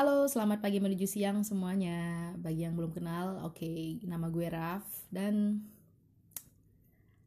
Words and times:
Halo, 0.00 0.24
selamat 0.24 0.64
pagi 0.64 0.80
menuju 0.80 1.04
siang 1.04 1.44
semuanya. 1.44 2.32
Bagi 2.40 2.64
yang 2.64 2.72
belum 2.72 2.88
kenal, 2.88 3.44
oke, 3.44 3.60
okay, 3.60 4.00
nama 4.08 4.32
gue 4.32 4.48
Raf 4.48 4.80
dan 5.12 5.60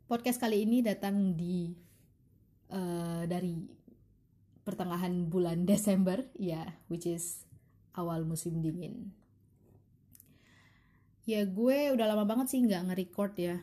podcast 0.09 0.41
kali 0.41 0.65
ini 0.65 0.81
datang 0.81 1.37
di 1.37 1.69
uh, 2.73 3.29
dari 3.29 3.61
pertengahan 4.65 5.29
bulan 5.29 5.61
Desember, 5.69 6.25
ya, 6.33 6.65
yeah, 6.65 6.67
which 6.89 7.05
is 7.05 7.45
awal 7.93 8.25
musim 8.25 8.65
dingin. 8.65 9.13
Ya, 11.29 11.45
gue 11.45 11.93
udah 11.93 12.09
lama 12.09 12.25
banget 12.25 12.57
sih 12.57 12.59
nggak 12.65 12.89
nge-record 12.89 13.37
ya. 13.37 13.61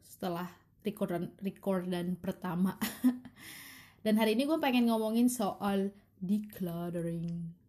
Setelah 0.00 0.48
recordan 0.80 1.28
recordan 1.44 2.16
pertama. 2.16 2.80
dan 4.08 4.16
hari 4.16 4.32
ini 4.32 4.48
gue 4.48 4.56
pengen 4.56 4.88
ngomongin 4.88 5.28
soal 5.28 5.92
decluttering 6.24 7.59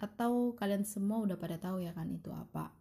atau 0.00 0.56
kalian 0.56 0.88
semua 0.88 1.20
udah 1.20 1.36
pada 1.36 1.60
tahu 1.60 1.84
ya 1.84 1.92
kan 1.92 2.08
itu 2.08 2.32
apa? 2.32 2.72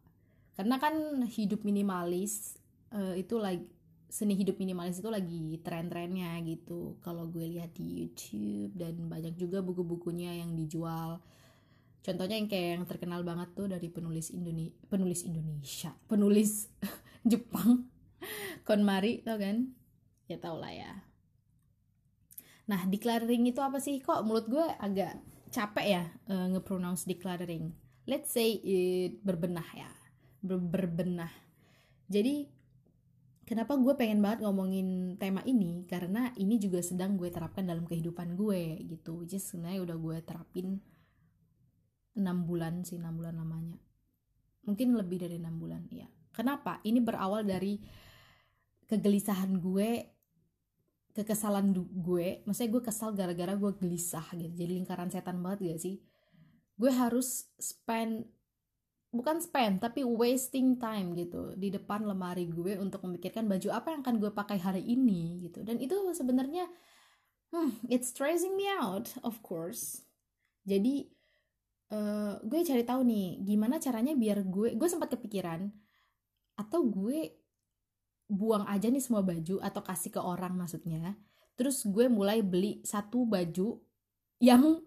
Karena 0.55 0.79
kan 0.79 1.23
hidup 1.27 1.67
minimalis 1.67 2.55
uh, 2.95 3.15
itu 3.15 3.35
lagi 3.35 3.67
seni 4.09 4.33
hidup 4.33 4.57
minimalis 4.57 4.97
itu 4.97 5.09
lagi 5.11 5.61
tren-trennya 5.61 6.33
gitu. 6.41 6.97
Kalau 7.05 7.29
gue 7.29 7.45
lihat 7.45 7.77
di 7.77 8.01
YouTube 8.01 8.73
dan 8.73 8.97
banyak 9.05 9.37
juga 9.37 9.61
buku-bukunya 9.61 10.41
yang 10.41 10.57
dijual. 10.57 11.21
Contohnya 12.01 12.41
yang 12.41 12.49
kayak 12.49 12.67
yang 12.79 12.85
terkenal 12.89 13.21
banget 13.21 13.53
tuh 13.53 13.69
dari 13.69 13.85
penulis 13.91 14.33
Indonesia 14.33 14.73
penulis 14.89 15.21
Indonesia 15.27 15.91
penulis 16.07 16.71
Jepang 17.29 17.85
KonMari 18.67 19.21
tau 19.21 19.37
kan? 19.37 19.69
Ya 20.25 20.41
tau 20.41 20.57
lah 20.57 20.73
ya. 20.73 21.05
Nah 22.65 22.85
decluttering 22.89 23.45
itu 23.45 23.61
apa 23.61 23.77
sih? 23.77 24.01
Kok 24.01 24.25
mulut 24.25 24.49
gue 24.49 24.65
agak 24.81 25.21
capek 25.49 25.85
ya 25.85 26.03
uh, 26.29 26.47
ngepronounce 26.55 27.05
decluttering. 27.09 27.73
Let's 28.09 28.33
say 28.33 28.57
it 28.61 29.21
berbenah 29.21 29.65
ya 29.75 29.89
Ber 30.39 30.57
berbenah. 30.57 31.29
Jadi 32.09 32.47
kenapa 33.43 33.75
gue 33.75 33.93
pengen 33.93 34.23
banget 34.23 34.45
ngomongin 34.47 35.19
tema 35.19 35.43
ini? 35.43 35.83
Karena 35.85 36.31
ini 36.39 36.57
juga 36.57 36.79
sedang 36.79 37.19
gue 37.19 37.27
terapkan 37.29 37.67
dalam 37.67 37.83
kehidupan 37.83 38.39
gue 38.39 38.81
gitu. 38.87 39.27
Is 39.27 39.43
sebenarnya 39.45 39.83
udah 39.83 39.97
gue 39.99 40.17
terapin 40.23 40.67
6 42.15 42.23
bulan 42.47 42.87
sih 42.87 42.97
6 42.97 43.05
bulan 43.13 43.35
lamanya. 43.35 43.77
Mungkin 44.63 44.95
lebih 44.95 45.21
dari 45.21 45.37
6 45.37 45.61
bulan 45.61 45.85
ya 45.91 46.07
kenapa? 46.39 46.79
Ini 46.87 47.03
berawal 47.03 47.43
dari 47.43 47.75
kegelisahan 48.87 49.59
gue 49.59 49.89
kekesalan 51.13 51.73
gue 51.75 52.45
maksudnya 52.45 52.71
gue 52.71 52.83
kesal 52.85 53.09
gara-gara 53.17 53.57
gue 53.57 53.71
gelisah 53.75 54.25
gitu 54.37 54.53
jadi 54.53 54.71
lingkaran 54.77 55.09
setan 55.09 55.41
banget 55.41 55.75
gak 55.75 55.81
sih? 55.81 55.95
Gue 56.79 56.91
harus 56.93 57.49
spend 57.59 58.29
bukan 59.09 59.41
spend 59.41 59.81
tapi 59.81 60.05
wasting 60.05 60.77
time 60.77 61.17
gitu 61.17 61.57
di 61.57 61.73
depan 61.73 62.05
lemari 62.05 62.45
gue 62.45 62.77
untuk 62.77 63.01
memikirkan 63.09 63.49
baju 63.49 63.73
apa 63.73 63.89
yang 63.89 64.01
akan 64.05 64.15
gue 64.21 64.31
pakai 64.31 64.57
hari 64.61 64.85
ini 64.85 65.49
gitu. 65.49 65.65
Dan 65.65 65.81
itu 65.81 65.97
sebenarnya 66.13 66.69
hmm, 67.53 67.89
it's 67.89 68.13
stressing 68.13 68.53
me 68.53 68.69
out 68.69 69.09
of 69.25 69.41
course. 69.41 70.05
Jadi 70.63 71.09
uh, 71.93 72.37
gue 72.45 72.59
cari 72.61 72.85
tahu 72.85 73.01
nih 73.05 73.41
gimana 73.41 73.81
caranya 73.81 74.13
biar 74.13 74.45
gue 74.45 74.77
gue 74.77 74.89
sempat 74.89 75.09
kepikiran 75.13 75.69
atau 76.59 76.85
gue 76.85 77.38
buang 78.29 78.69
aja 78.69 78.87
nih 78.93 79.01
semua 79.01 79.25
baju 79.25 79.57
atau 79.59 79.81
kasih 79.81 80.13
ke 80.13 80.21
orang 80.21 80.53
maksudnya. 80.53 81.17
Terus 81.57 81.81
gue 81.83 82.05
mulai 82.07 82.45
beli 82.45 82.79
satu 82.85 83.25
baju 83.25 83.81
yang 84.37 84.79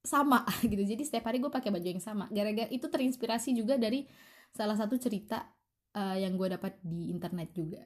sama 0.00 0.48
gitu. 0.64 0.80
Jadi 0.80 1.04
setiap 1.04 1.28
hari 1.28 1.38
gue 1.38 1.52
pakai 1.52 1.68
baju 1.68 1.84
yang 1.84 2.02
sama. 2.02 2.26
Gara-gara 2.32 2.66
itu 2.72 2.88
terinspirasi 2.88 3.52
juga 3.52 3.76
dari 3.76 4.08
salah 4.50 4.74
satu 4.74 4.96
cerita 4.96 5.44
uh, 5.94 6.16
yang 6.16 6.34
gue 6.40 6.56
dapat 6.56 6.80
di 6.80 7.12
internet 7.12 7.52
juga. 7.52 7.84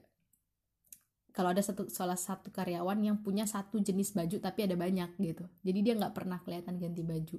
Kalau 1.35 1.51
ada 1.51 1.59
satu 1.59 1.91
salah 1.91 2.15
satu 2.15 2.47
karyawan 2.47 2.95
yang 3.03 3.19
punya 3.19 3.43
satu 3.43 3.83
jenis 3.83 4.15
baju 4.15 4.39
tapi 4.39 4.63
ada 4.63 4.79
banyak 4.79 5.19
gitu. 5.19 5.43
Jadi 5.67 5.79
dia 5.83 5.93
nggak 5.99 6.15
pernah 6.15 6.39
kelihatan 6.39 6.79
ganti 6.79 7.03
baju. 7.03 7.37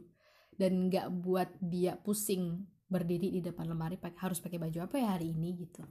Dan 0.53 0.93
nggak 0.93 1.09
buat 1.25 1.49
dia 1.65 1.97
pusing 1.97 2.69
berdiri 2.87 3.33
di 3.33 3.41
depan 3.41 3.67
lemari 3.67 3.97
pakai 3.97 4.21
harus 4.29 4.39
pakai 4.39 4.63
baju 4.63 4.87
apa 4.87 4.97
ya 5.01 5.19
hari 5.19 5.35
ini 5.35 5.59
gitu 5.59 5.83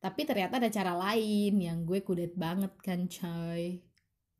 tapi 0.00 0.24
ternyata 0.24 0.56
ada 0.56 0.72
cara 0.72 0.96
lain 0.96 1.60
yang 1.60 1.84
gue 1.84 2.00
kudet 2.00 2.32
banget 2.32 2.72
kan 2.80 3.04
coy. 3.04 3.84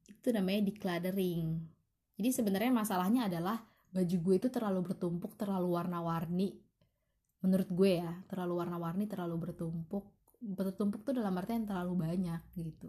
Itu 0.09 0.33
namanya 0.33 0.73
decluttering. 0.73 1.61
Jadi 2.17 2.29
sebenarnya 2.33 2.73
masalahnya 2.73 3.29
adalah 3.29 3.61
baju 3.93 4.17
gue 4.17 4.35
itu 4.41 4.49
terlalu 4.49 4.89
bertumpuk 4.89 5.37
terlalu 5.37 5.77
warna-warni. 5.77 6.57
Menurut 7.45 7.69
gue 7.69 8.01
ya 8.01 8.13
terlalu 8.33 8.57
warna-warni 8.57 9.05
terlalu 9.05 9.37
bertumpuk. 9.53 10.09
Bertumpuk 10.41 11.05
tuh 11.05 11.13
dalam 11.13 11.37
artian 11.37 11.69
terlalu 11.69 12.09
banyak 12.09 12.41
gitu. 12.57 12.89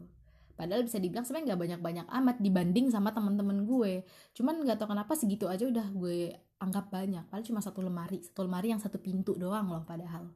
Padahal 0.55 0.87
bisa 0.87 0.95
dibilang 0.95 1.27
sebenarnya 1.27 1.51
nggak 1.51 1.61
banyak-banyak 1.67 2.07
amat 2.07 2.37
dibanding 2.39 2.87
sama 2.87 3.11
teman-teman 3.11 3.67
gue. 3.67 4.07
Cuman 4.31 4.63
nggak 4.63 4.79
tau 4.79 4.87
kenapa 4.87 5.11
segitu 5.19 5.51
aja 5.51 5.67
udah 5.67 5.91
gue 5.91 6.39
anggap 6.63 6.87
banyak. 6.87 7.27
Padahal 7.27 7.43
cuma 7.43 7.59
satu 7.59 7.83
lemari. 7.83 8.23
Satu 8.23 8.47
lemari 8.47 8.71
yang 8.71 8.79
satu 8.79 8.95
pintu 8.95 9.35
doang 9.35 9.67
loh 9.67 9.83
padahal 9.83 10.31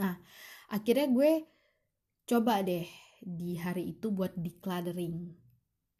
nah 0.00 0.16
akhirnya 0.72 1.12
gue 1.12 1.44
coba 2.24 2.64
deh 2.64 2.88
di 3.20 3.60
hari 3.60 3.92
itu 3.92 4.08
buat 4.08 4.32
decluttering. 4.34 5.36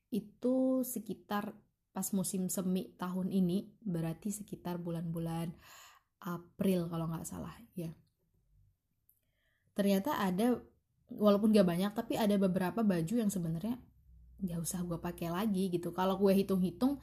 Itu 0.08 0.82
sekitar 0.82 1.52
pas 1.90 2.08
musim 2.16 2.48
semi 2.48 2.94
tahun 2.96 3.28
ini 3.28 3.76
berarti 3.82 4.32
sekitar 4.32 4.78
bulan-bulan 4.80 5.52
April 6.24 6.88
kalau 6.88 7.10
nggak 7.12 7.28
salah 7.28 7.52
ya. 7.76 7.92
Ternyata 9.76 10.22
ada 10.22 10.60
walaupun 11.10 11.50
gak 11.50 11.66
banyak 11.66 11.92
tapi 11.92 12.14
ada 12.14 12.38
beberapa 12.38 12.86
baju 12.86 13.14
yang 13.18 13.30
sebenarnya 13.30 13.74
nggak 14.40 14.60
usah 14.62 14.80
gue 14.86 14.98
pakai 14.98 15.28
lagi 15.28 15.68
gitu. 15.68 15.92
Kalau 15.92 16.16
gue 16.16 16.32
hitung-hitung 16.32 17.02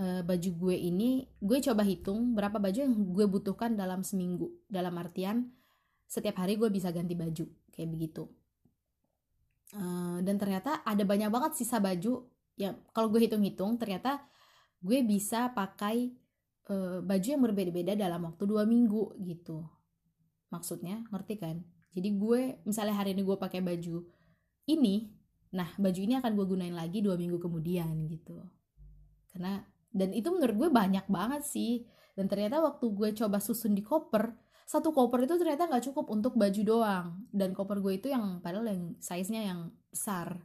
uh, 0.00 0.20
baju 0.24 0.50
gue 0.50 0.76
ini 0.76 1.28
gue 1.38 1.58
coba 1.62 1.84
hitung 1.86 2.34
berapa 2.34 2.58
baju 2.58 2.78
yang 2.78 2.94
gue 2.94 3.26
butuhkan 3.28 3.76
dalam 3.76 4.02
seminggu. 4.02 4.50
Dalam 4.66 4.96
artian 4.98 5.57
setiap 6.08 6.40
hari 6.40 6.56
gue 6.56 6.72
bisa 6.72 6.88
ganti 6.88 7.12
baju 7.12 7.44
kayak 7.68 7.88
begitu. 7.92 8.24
Uh, 9.76 10.24
dan 10.24 10.40
ternyata 10.40 10.80
ada 10.80 11.04
banyak 11.04 11.28
banget 11.28 11.52
sisa 11.60 11.76
baju 11.76 12.24
yang 12.56 12.80
kalau 12.96 13.12
gue 13.12 13.20
hitung-hitung 13.20 13.76
ternyata 13.76 14.24
gue 14.80 15.04
bisa 15.04 15.52
pakai 15.52 16.16
uh, 16.72 17.04
baju 17.04 17.28
yang 17.28 17.44
berbeda-beda 17.44 17.92
dalam 17.92 18.24
waktu 18.24 18.48
dua 18.48 18.64
minggu 18.64 19.20
gitu. 19.20 19.68
Maksudnya 20.48 21.04
ngerti 21.12 21.36
kan? 21.36 21.60
Jadi 21.92 22.08
gue 22.16 22.40
misalnya 22.64 22.96
hari 22.96 23.12
ini 23.12 23.22
gue 23.28 23.36
pakai 23.36 23.60
baju 23.60 24.08
ini 24.68 25.12
nah 25.48 25.68
baju 25.80 26.00
ini 26.04 26.12
akan 26.20 26.32
gue 26.36 26.44
gunain 26.44 26.76
lagi 26.76 27.04
dua 27.04 27.20
minggu 27.20 27.36
kemudian 27.36 28.08
gitu. 28.08 28.40
Karena 29.28 29.60
dan 29.92 30.16
itu 30.16 30.32
menurut 30.32 30.56
gue 30.56 30.70
banyak 30.72 31.04
banget 31.12 31.44
sih. 31.44 31.84
Dan 32.16 32.26
ternyata 32.26 32.64
waktu 32.64 32.88
gue 32.88 33.08
coba 33.14 33.38
susun 33.38 33.76
di 33.76 33.84
koper 33.84 34.47
satu 34.68 34.92
koper 34.92 35.24
itu 35.24 35.40
ternyata 35.40 35.64
nggak 35.64 35.88
cukup 35.88 36.12
untuk 36.12 36.36
baju 36.36 36.60
doang. 36.60 37.24
Dan 37.32 37.56
koper 37.56 37.80
gue 37.80 37.96
itu 37.96 38.12
yang 38.12 38.44
padahal 38.44 38.68
yang 38.68 39.00
size 39.00 39.32
nya 39.32 39.48
yang 39.48 39.72
besar. 39.88 40.44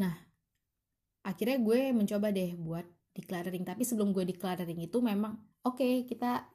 Nah 0.00 0.16
akhirnya 1.20 1.60
gue 1.60 1.92
mencoba 1.92 2.32
deh 2.32 2.56
buat 2.56 2.88
decluttering. 3.12 3.60
Tapi 3.60 3.84
sebelum 3.84 4.16
gue 4.16 4.24
decluttering 4.24 4.80
itu 4.80 5.04
memang 5.04 5.36
oke 5.68 5.76
okay, 5.76 6.08
kita 6.08 6.48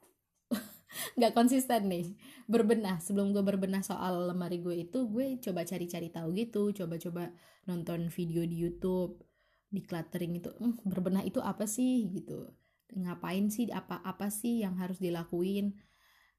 nggak 1.22 1.38
konsisten 1.38 1.86
nih. 1.86 2.18
Berbenah. 2.50 2.98
Sebelum 2.98 3.30
gue 3.30 3.46
berbenah 3.46 3.86
soal 3.86 4.26
lemari 4.26 4.58
gue 4.58 4.90
itu 4.90 5.06
gue 5.06 5.38
coba 5.38 5.70
cari-cari 5.70 6.10
tahu 6.10 6.34
gitu. 6.34 6.74
Coba-coba 6.82 7.30
nonton 7.70 8.10
video 8.10 8.42
di 8.50 8.58
YouTube. 8.58 9.22
Decluttering 9.70 10.42
itu 10.42 10.50
hm, 10.50 10.82
berbenah 10.82 11.22
itu 11.22 11.38
apa 11.46 11.70
sih? 11.70 12.10
Gitu. 12.10 12.50
Ngapain 12.98 13.54
sih? 13.54 13.70
Apa 13.70 14.02
apa 14.02 14.34
sih 14.34 14.66
yang 14.66 14.82
harus 14.82 14.98
dilakuin 14.98 15.91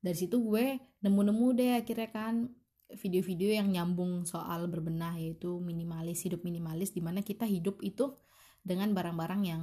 dari 0.02 0.18
situ 0.18 0.42
gue 0.42 0.82
nemu-nemu 1.00 1.46
deh 1.54 1.72
akhirnya 1.78 2.10
kan 2.10 2.50
video-video 2.92 3.56
yang 3.56 3.72
nyambung 3.72 4.26
soal 4.28 4.68
berbenah 4.68 5.16
yaitu 5.16 5.62
minimalis 5.62 6.26
hidup 6.26 6.44
minimalis 6.44 6.92
di 6.92 7.00
mana 7.00 7.24
kita 7.24 7.48
hidup 7.48 7.80
itu 7.80 8.12
dengan 8.60 8.92
barang-barang 8.92 9.42
yang 9.46 9.62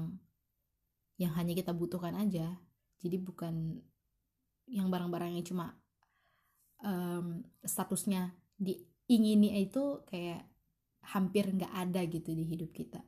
yang 1.19 1.35
hanya 1.35 1.51
kita 1.51 1.75
butuhkan 1.75 2.15
aja. 2.15 2.55
Jadi 3.03 3.19
bukan 3.19 3.83
yang 4.71 4.87
barang-barang 4.87 5.35
yang 5.35 5.45
cuma 5.45 5.75
um, 6.79 7.43
statusnya 7.63 8.31
diingini 8.55 9.59
itu 9.59 10.03
kayak 10.07 10.47
hampir 11.03 11.51
nggak 11.51 11.73
ada 11.75 12.01
gitu 12.07 12.31
di 12.31 12.43
hidup 12.47 12.71
kita. 12.71 13.03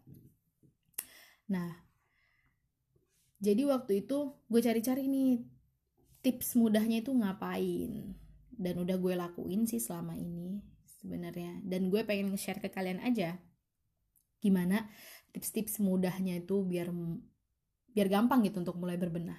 Nah 1.48 1.72
jadi 3.42 3.66
waktu 3.72 4.06
itu 4.06 4.36
gue 4.52 4.62
cari-cari 4.62 5.08
nih 5.08 5.61
tips 6.22 6.54
mudahnya 6.58 7.02
itu 7.02 7.12
ngapain? 7.14 8.14
Dan 8.54 8.76
udah 8.78 8.98
gue 8.98 9.14
lakuin 9.18 9.66
sih 9.66 9.82
selama 9.82 10.14
ini 10.14 10.62
sebenarnya. 11.02 11.62
Dan 11.66 11.90
gue 11.90 12.06
pengen 12.06 12.38
share 12.38 12.62
ke 12.62 12.70
kalian 12.70 13.02
aja. 13.02 13.42
Gimana 14.42 14.90
tips-tips 15.34 15.82
mudahnya 15.82 16.42
itu 16.42 16.62
biar 16.62 16.94
biar 17.92 18.08
gampang 18.08 18.46
gitu 18.46 18.62
untuk 18.62 18.78
mulai 18.78 18.96
berbenah. 18.96 19.38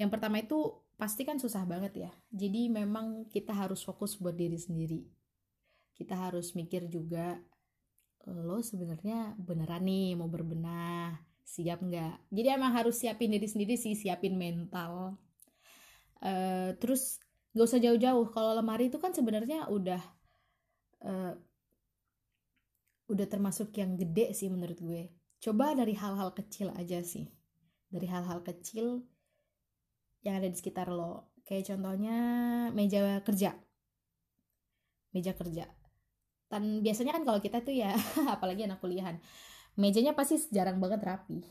Yang 0.00 0.10
pertama 0.16 0.40
itu 0.40 0.80
pasti 0.96 1.28
kan 1.28 1.36
susah 1.36 1.66
banget 1.68 2.08
ya. 2.08 2.10
Jadi 2.32 2.70
memang 2.72 3.28
kita 3.28 3.52
harus 3.52 3.84
fokus 3.84 4.16
buat 4.16 4.32
diri 4.32 4.56
sendiri. 4.56 5.04
Kita 5.92 6.16
harus 6.16 6.56
mikir 6.56 6.88
juga 6.88 7.36
lo 8.28 8.60
sebenarnya 8.60 9.36
beneran 9.36 9.84
nih 9.84 10.16
mau 10.16 10.28
berbenah? 10.28 11.20
Siap 11.44 11.82
nggak? 11.82 12.30
Jadi 12.30 12.48
emang 12.48 12.72
harus 12.72 13.00
siapin 13.00 13.32
diri 13.32 13.48
sendiri 13.48 13.74
sih 13.74 13.96
siapin 13.96 14.38
mental 14.38 15.18
uh, 16.24 16.70
terus 16.76 17.20
gak 17.52 17.66
usah 17.66 17.80
jauh-jauh. 17.82 18.26
Kalau 18.32 18.52
lemari 18.56 18.88
itu 18.88 18.98
kan 19.00 19.12
sebenarnya 19.12 19.68
udah 19.68 20.02
uh, 21.04 21.32
udah 23.10 23.26
termasuk 23.26 23.74
yang 23.74 23.98
gede 23.98 24.32
sih 24.36 24.48
menurut 24.48 24.78
gue. 24.78 25.02
Coba 25.40 25.74
dari 25.74 25.96
hal-hal 25.98 26.30
kecil 26.36 26.70
aja 26.76 27.02
sih. 27.02 27.26
Dari 27.90 28.06
hal-hal 28.06 28.44
kecil 28.46 29.02
yang 30.22 30.38
ada 30.38 30.46
di 30.46 30.56
sekitar 30.56 30.92
lo. 30.92 31.34
Kayak 31.48 31.74
contohnya 31.74 32.16
meja 32.70 33.18
kerja. 33.26 33.56
Meja 35.10 35.34
kerja. 35.34 35.66
Dan 36.50 36.84
biasanya 36.84 37.18
kan 37.18 37.24
kalau 37.26 37.40
kita 37.42 37.62
tuh 37.62 37.74
ya 37.74 37.94
apalagi 38.34 38.66
anak 38.66 38.82
kuliahan 38.82 39.18
mejanya 39.78 40.12
pasti 40.14 40.38
jarang 40.50 40.78
banget 40.82 41.02
rapi. 41.02 41.46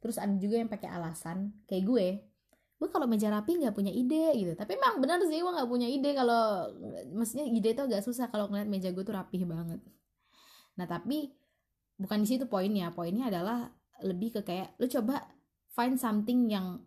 Terus 0.00 0.16
ada 0.16 0.32
juga 0.36 0.58
yang 0.58 0.70
pakai 0.70 0.90
alasan. 0.90 1.54
Kayak 1.68 1.84
gue 1.86 2.06
gue 2.80 2.88
kalau 2.88 3.04
meja 3.04 3.28
rapi 3.28 3.60
nggak 3.60 3.76
punya 3.76 3.92
ide 3.92 4.32
gitu. 4.40 4.52
Tapi 4.56 4.80
emang 4.80 5.04
benar 5.04 5.20
sih 5.28 5.36
gue 5.36 5.52
nggak 5.52 5.68
punya 5.68 5.84
ide 5.84 6.16
kalau 6.16 6.72
maksudnya 7.12 7.44
ide 7.44 7.76
itu 7.76 7.82
agak 7.84 8.00
susah 8.00 8.32
kalau 8.32 8.48
ngeliat 8.48 8.72
meja 8.72 8.88
gue 8.88 9.04
tuh 9.04 9.12
rapih 9.12 9.44
banget. 9.44 9.84
Nah 10.80 10.88
tapi 10.88 11.36
bukan 12.00 12.24
di 12.24 12.28
situ 12.32 12.48
poinnya. 12.48 12.88
Poinnya 12.96 13.28
adalah 13.28 13.68
lebih 14.00 14.40
ke 14.40 14.48
kayak 14.48 14.80
lu 14.80 14.88
coba 14.88 15.28
find 15.76 16.00
something 16.00 16.48
yang 16.48 16.80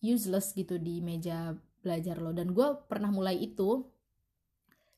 useless 0.00 0.56
gitu 0.56 0.80
di 0.80 1.04
meja 1.04 1.52
belajar 1.84 2.16
lo. 2.24 2.32
Dan 2.32 2.56
gue 2.56 2.68
pernah 2.88 3.12
mulai 3.12 3.36
itu 3.36 3.84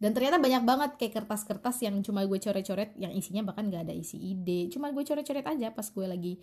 dan 0.01 0.17
ternyata 0.17 0.41
banyak 0.41 0.65
banget 0.65 0.91
kayak 0.97 1.13
kertas-kertas 1.23 1.77
yang 1.85 2.01
cuma 2.01 2.25
gue 2.25 2.41
coret-coret 2.41 2.97
yang 2.97 3.13
isinya 3.13 3.45
bahkan 3.45 3.69
gak 3.69 3.85
ada 3.85 3.93
isi 3.93 4.17
ide. 4.17 4.73
Cuma 4.73 4.89
gue 4.97 5.05
coret-coret 5.05 5.45
aja 5.45 5.69
pas 5.77 5.85
gue 5.85 6.07
lagi 6.09 6.35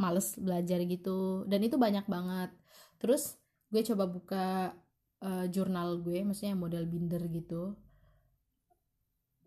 males 0.00 0.32
belajar 0.40 0.80
gitu. 0.88 1.44
Dan 1.44 1.60
itu 1.60 1.76
banyak 1.76 2.08
banget. 2.08 2.56
Terus 2.96 3.36
gue 3.68 3.84
coba 3.84 4.08
buka 4.08 4.46
uh, 5.20 5.44
jurnal 5.52 6.00
gue 6.00 6.24
maksudnya 6.24 6.56
model 6.56 6.88
binder 6.88 7.20
gitu. 7.28 7.76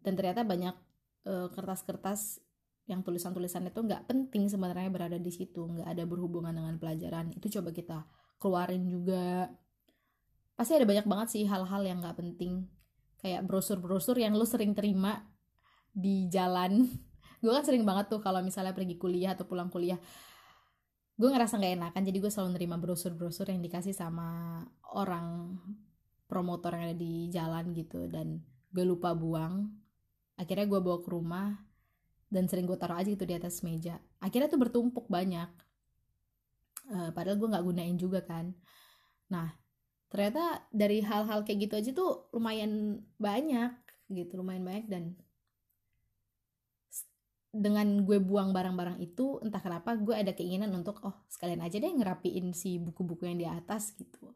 Dan 0.05 0.13
ternyata 0.13 0.45
banyak 0.45 0.77
uh, 1.25 1.49
kertas-kertas 1.49 2.45
yang 2.85 3.01
tulisan-tulisan 3.01 3.65
itu 3.65 3.81
nggak 3.81 4.05
penting 4.05 4.45
sebenarnya 4.45 4.93
berada 4.93 5.17
di 5.17 5.33
situ. 5.33 5.65
Nggak 5.65 5.89
ada 5.89 6.05
berhubungan 6.05 6.53
dengan 6.53 6.77
pelajaran. 6.77 7.33
Itu 7.33 7.49
coba 7.49 7.73
kita 7.73 8.05
keluarin 8.37 8.85
juga. 8.85 9.49
Pasti 10.53 10.77
ada 10.77 10.85
banyak 10.85 11.09
banget 11.09 11.27
sih 11.33 11.49
hal-hal 11.49 11.81
yang 11.81 12.05
nggak 12.05 12.21
penting 12.21 12.74
kayak 13.25 13.41
brosur-brosur 13.41 14.21
yang 14.21 14.37
lo 14.37 14.45
sering 14.45 14.77
terima 14.77 15.25
di 15.89 16.29
jalan. 16.29 16.85
Gue 17.41 17.49
kan 17.49 17.65
sering 17.65 17.81
banget 17.81 18.13
tuh 18.13 18.21
kalau 18.21 18.45
misalnya 18.45 18.77
pergi 18.77 19.01
kuliah 19.01 19.33
atau 19.33 19.49
pulang 19.49 19.73
kuliah 19.73 19.97
gue 21.15 21.29
ngerasa 21.31 21.57
nggak 21.57 21.73
enakan. 21.79 22.03
Jadi 22.05 22.17
gue 22.21 22.31
selalu 22.31 22.49
nerima 22.59 22.75
brosur-brosur 22.75 23.47
yang 23.47 23.63
dikasih 23.63 23.95
sama 23.95 24.59
orang 24.93 25.57
promotor 26.27 26.75
yang 26.75 26.91
ada 26.91 26.97
di 26.97 27.31
jalan 27.31 27.71
gitu. 27.71 28.05
Dan 28.11 28.43
gue 28.69 28.85
lupa 28.85 29.15
buang. 29.15 29.71
Akhirnya 30.35 30.67
gue 30.67 30.79
bawa 30.83 30.99
ke 30.99 31.09
rumah 31.09 31.55
dan 32.27 32.51
sering 32.51 32.67
gue 32.67 32.75
taruh 32.75 32.99
aja 32.99 33.07
gitu 33.07 33.23
di 33.23 33.31
atas 33.31 33.63
meja. 33.63 33.95
Akhirnya 34.19 34.51
tuh 34.51 34.59
bertumpuk 34.59 35.07
banyak. 35.07 35.47
Uh, 36.91 37.09
padahal 37.15 37.39
gue 37.39 37.47
nggak 37.47 37.63
gunain 37.63 37.95
juga 37.95 38.19
kan. 38.27 38.51
Nah 39.31 39.64
ternyata 40.15 40.63
dari 40.71 41.03
hal-hal 41.03 41.43
kayak 41.43 41.67
gitu 41.67 41.73
aja 41.75 41.91
tuh 41.91 42.31
lumayan 42.31 43.03
banyak 43.19 43.75
gitu 44.07 44.39
lumayan 44.39 44.63
banyak 44.63 44.87
dan 44.87 45.03
dengan 47.55 48.03
gue 48.07 48.19
buang 48.19 48.55
barang-barang 48.55 48.99
itu 48.99 49.39
entah 49.43 49.59
kenapa 49.59 49.95
gue 49.99 50.11
ada 50.11 50.31
keinginan 50.31 50.71
untuk 50.75 51.03
oh 51.03 51.15
sekalian 51.27 51.63
aja 51.63 51.79
deh 51.83 51.91
ngerapiin 51.91 52.51
si 52.55 52.79
buku-buku 52.79 53.27
yang 53.27 53.39
di 53.39 53.47
atas 53.47 53.95
gitu. 53.95 54.35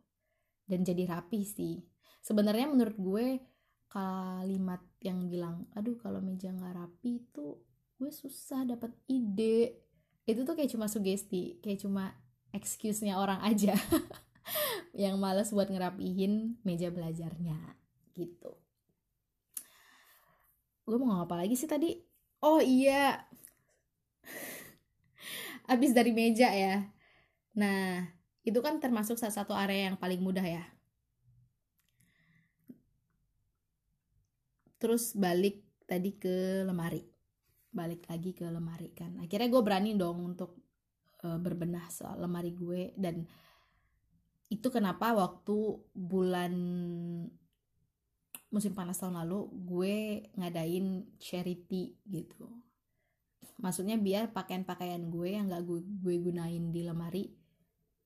Dan 0.64 0.88
jadi 0.88 1.04
rapi 1.04 1.44
sih. 1.44 1.84
Sebenarnya 2.24 2.72
menurut 2.72 2.96
gue 2.96 3.28
kalimat 3.92 4.80
yang 5.04 5.28
bilang 5.28 5.68
aduh 5.76 6.00
kalau 6.00 6.24
meja 6.24 6.52
nggak 6.52 6.76
rapi 6.76 7.24
itu 7.28 7.60
gue 8.00 8.12
susah 8.12 8.64
dapat 8.64 8.96
ide. 9.12 9.84
Itu 10.24 10.48
tuh 10.48 10.56
kayak 10.56 10.72
cuma 10.72 10.88
sugesti 10.88 11.60
kayak 11.60 11.84
cuma 11.84 12.16
excuse-nya 12.56 13.20
orang 13.20 13.44
aja 13.44 13.76
yang 14.94 15.18
males 15.22 15.54
buat 15.54 15.70
ngerapihin 15.70 16.60
meja 16.66 16.90
belajarnya 16.90 17.58
gitu. 18.16 18.56
Gue 20.84 20.98
mau 20.98 21.14
ngomong 21.14 21.30
apa 21.30 21.36
lagi 21.46 21.54
sih 21.54 21.70
tadi? 21.70 21.94
Oh 22.42 22.58
iya. 22.58 23.30
Abis 25.72 25.94
dari 25.94 26.10
meja 26.10 26.50
ya. 26.50 26.90
Nah 27.54 28.10
itu 28.42 28.60
kan 28.66 28.82
termasuk 28.82 29.22
salah 29.22 29.36
satu 29.36 29.54
area 29.54 29.94
yang 29.94 29.98
paling 30.02 30.18
mudah 30.18 30.42
ya. 30.42 30.66
Terus 34.80 35.14
balik 35.14 35.62
tadi 35.86 36.16
ke 36.18 36.66
lemari. 36.66 37.06
Balik 37.70 38.10
lagi 38.10 38.34
ke 38.34 38.50
lemari 38.50 38.90
kan. 38.96 39.20
Akhirnya 39.22 39.52
gue 39.52 39.62
berani 39.62 39.94
dong 39.94 40.34
untuk 40.34 40.58
uh, 41.22 41.38
berbenah 41.38 41.86
soal 41.92 42.24
lemari 42.24 42.56
gue 42.56 42.96
dan 42.96 43.28
itu 44.50 44.68
kenapa 44.74 45.14
waktu 45.14 45.78
bulan 45.94 46.54
musim 48.50 48.74
panas 48.74 48.98
tahun 48.98 49.22
lalu 49.22 49.46
gue 49.70 49.96
ngadain 50.34 51.06
charity 51.22 52.02
gitu. 52.10 52.50
Maksudnya 53.62 54.02
biar 54.02 54.34
pakaian-pakaian 54.34 55.06
gue 55.14 55.38
yang 55.38 55.54
gak 55.54 55.62
gue, 55.70 55.86
gue 55.86 56.16
gunain 56.18 56.74
di 56.74 56.82
lemari 56.82 57.30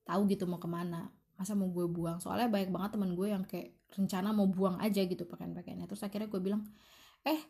tahu 0.04 0.28
gitu 0.28 0.44
mau 0.44 0.60
ke 0.60 0.68
mana. 0.68 1.08
Masa 1.34 1.56
mau 1.56 1.72
gue 1.72 1.88
buang? 1.88 2.20
Soalnya 2.20 2.52
banyak 2.52 2.70
banget 2.70 2.90
teman 2.92 3.16
gue 3.16 3.28
yang 3.32 3.42
kayak 3.48 3.72
rencana 3.96 4.36
mau 4.36 4.44
buang 4.44 4.76
aja 4.84 5.00
gitu 5.00 5.24
pakaian-pakaiannya. 5.24 5.88
Terus 5.88 6.04
akhirnya 6.04 6.28
gue 6.28 6.40
bilang 6.44 6.60
eh 7.24 7.40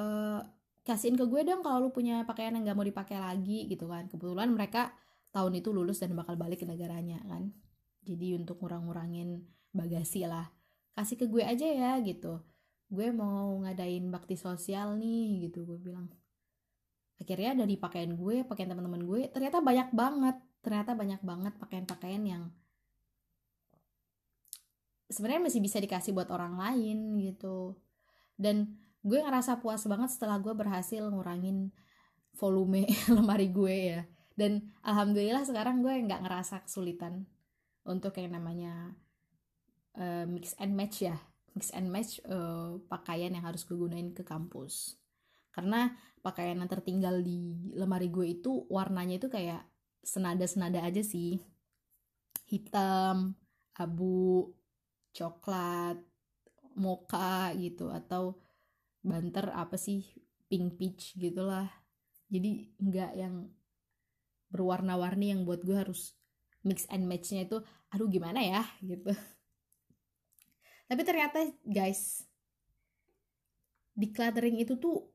uh, 0.00 0.40
kasihin 0.88 1.20
ke 1.20 1.28
gue 1.28 1.44
dong 1.44 1.60
kalau 1.60 1.84
lu 1.84 1.90
punya 1.92 2.24
pakaian 2.24 2.56
yang 2.56 2.64
gak 2.64 2.78
mau 2.80 2.86
dipakai 2.88 3.20
lagi 3.20 3.68
gitu 3.68 3.84
kan. 3.92 4.08
Kebetulan 4.08 4.48
mereka 4.48 4.96
tahun 5.36 5.60
itu 5.60 5.68
lulus 5.68 6.00
dan 6.00 6.16
bakal 6.16 6.40
balik 6.40 6.64
ke 6.64 6.66
negaranya 6.66 7.20
kan 7.28 7.52
jadi 8.04 8.40
untuk 8.40 8.60
ngurang-ngurangin 8.64 9.44
bagasi 9.76 10.24
lah. 10.24 10.48
Kasih 10.96 11.16
ke 11.20 11.26
gue 11.28 11.44
aja 11.44 11.66
ya 11.66 11.92
gitu. 12.00 12.40
Gue 12.90 13.12
mau 13.14 13.60
ngadain 13.62 14.08
bakti 14.10 14.34
sosial 14.34 14.96
nih 14.98 15.48
gitu. 15.48 15.64
Gue 15.68 15.78
bilang. 15.78 16.08
Akhirnya 17.20 17.52
dari 17.52 17.76
pakaian 17.76 18.16
gue 18.16 18.42
pakaian 18.48 18.72
teman-teman 18.72 19.04
gue 19.04 19.20
ternyata 19.28 19.60
banyak 19.60 19.92
banget. 19.92 20.36
Ternyata 20.60 20.92
banyak 20.96 21.20
banget 21.24 21.52
pakaian-pakaian 21.56 22.22
yang 22.24 22.42
sebenarnya 25.08 25.48
masih 25.48 25.60
bisa 25.60 25.80
dikasih 25.80 26.16
buat 26.16 26.28
orang 26.32 26.56
lain 26.56 27.20
gitu. 27.20 27.76
Dan 28.40 28.80
gue 29.04 29.20
ngerasa 29.20 29.60
puas 29.60 29.84
banget 29.84 30.12
setelah 30.12 30.40
gue 30.40 30.52
berhasil 30.56 31.04
ngurangin 31.04 31.72
volume 32.36 32.88
lemari 33.16 33.52
gue 33.52 33.76
ya. 33.96 34.02
Dan 34.32 34.72
alhamdulillah 34.80 35.44
sekarang 35.44 35.84
gue 35.84 35.92
nggak 35.92 36.24
ngerasa 36.24 36.64
kesulitan 36.64 37.28
untuk 37.90 38.14
yang 38.16 38.38
namanya 38.38 38.94
uh, 39.98 40.24
mix 40.30 40.54
and 40.62 40.78
match 40.78 41.02
ya. 41.02 41.18
Mix 41.58 41.74
and 41.74 41.90
match 41.90 42.22
uh, 42.30 42.78
pakaian 42.86 43.34
yang 43.34 43.42
harus 43.42 43.66
gue 43.66 43.74
gunain 43.74 44.14
ke 44.14 44.22
kampus. 44.22 44.94
Karena 45.50 45.90
pakaian 46.22 46.54
yang 46.54 46.70
tertinggal 46.70 47.18
di 47.20 47.74
lemari 47.74 48.06
gue 48.06 48.38
itu 48.38 48.70
warnanya 48.70 49.18
itu 49.18 49.26
kayak 49.26 49.66
senada-senada 50.00 50.80
aja 50.86 51.02
sih. 51.02 51.42
Hitam 52.46 53.34
abu 53.74 54.54
coklat 55.10 55.98
mocha 56.78 57.50
gitu 57.58 57.90
atau 57.90 58.38
banter 59.02 59.50
apa 59.50 59.74
sih 59.74 60.06
pink 60.46 60.78
peach 60.78 61.18
gitulah. 61.18 61.66
Jadi 62.30 62.70
nggak 62.78 63.12
yang 63.18 63.50
berwarna-warni 64.50 65.34
yang 65.34 65.42
buat 65.42 65.62
gue 65.66 65.74
harus 65.78 66.14
mix 66.66 66.84
and 66.92 67.06
matchnya 67.08 67.46
itu 67.46 67.62
aduh 67.90 68.08
gimana 68.10 68.40
ya? 68.40 68.62
Gitu. 68.82 69.10
Tapi 70.90 71.02
ternyata 71.06 71.38
guys 71.62 72.26
decluttering 73.94 74.58
itu 74.58 74.74
tuh 74.80 75.06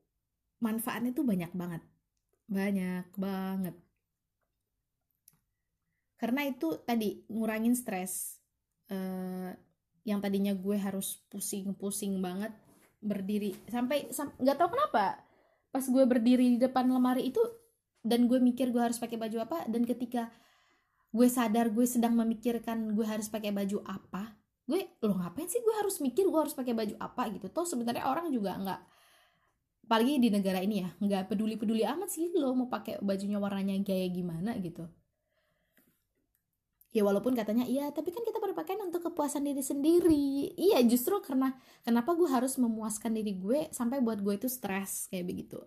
manfaatnya 0.63 1.12
tuh 1.12 1.25
banyak 1.27 1.51
banget. 1.51 1.84
Banyak 2.48 3.08
banget. 3.17 3.75
Karena 6.15 6.48
itu 6.48 6.79
tadi 6.88 7.27
ngurangin 7.27 7.75
stres 7.75 8.39
uh, 8.88 9.51
yang 10.05 10.22
tadinya 10.22 10.53
gue 10.55 10.77
harus 10.79 11.20
pusing-pusing 11.27 12.22
banget 12.24 12.53
berdiri. 13.03 13.58
Sampai 13.67 14.08
nggak 14.13 14.55
sam 14.55 14.60
tahu 14.62 14.70
kenapa 14.72 15.20
pas 15.75 15.84
gue 15.84 16.03
berdiri 16.08 16.55
di 16.55 16.60
depan 16.62 16.88
lemari 16.88 17.36
itu 17.36 17.41
dan 18.05 18.29
gue 18.32 18.39
mikir 18.39 18.72
gue 18.72 18.79
harus 18.79 18.96
pakai 18.96 19.20
baju 19.20 19.44
apa 19.44 19.67
dan 19.67 19.84
ketika 19.84 20.32
gue 21.15 21.27
sadar 21.31 21.72
gue 21.72 21.88
sedang 21.88 22.12
memikirkan 22.19 22.91
gue 22.91 23.05
harus 23.07 23.31
pakai 23.31 23.55
baju 23.55 23.79
apa. 23.88 24.36
Gue 24.67 25.00
lo 25.00 25.15
ngapain 25.15 25.48
sih 25.48 25.63
gue 25.63 25.75
harus 25.79 26.03
mikir 26.03 26.27
gue 26.27 26.39
harus 26.43 26.51
pakai 26.51 26.75
baju 26.75 26.95
apa? 27.00 27.31
Gitu. 27.31 27.48
Toh 27.48 27.63
sebenarnya 27.63 28.03
orang 28.12 28.27
juga 28.36 28.60
nggak 28.60 28.81
apalagi 29.86 30.17
di 30.17 30.34
negara 30.34 30.60
ini 30.65 30.81
ya 30.81 30.89
nggak 30.98 31.29
peduli 31.29 31.62
peduli 31.62 31.86
amat 31.86 32.10
sih 32.10 32.34
lo 32.34 32.57
mau 32.57 32.65
pakai 32.65 32.98
bajunya 33.05 33.38
warnanya 33.38 33.77
gaya 33.86 34.10
gimana 34.10 34.57
gitu. 34.60 34.89
Ya 36.95 37.03
walaupun 37.03 37.36
katanya 37.36 37.67
iya 37.67 37.91
tapi 37.91 38.10
kan 38.12 38.24
kita 38.24 38.39
berpakaian 38.39 38.79
untuk 38.88 39.03
kepuasan 39.12 39.45
diri 39.45 39.60
sendiri. 39.60 40.55
Iya 40.55 40.79
justru 40.88 41.19
karena 41.22 41.53
kenapa 41.84 42.15
gue 42.15 42.27
harus 42.27 42.55
memuaskan 42.55 43.12
diri 43.15 43.36
gue 43.36 43.67
sampai 43.72 44.00
buat 44.00 44.19
gue 44.24 44.36
itu 44.39 44.48
stres 44.48 45.07
kayak 45.12 45.27
begitu. 45.27 45.60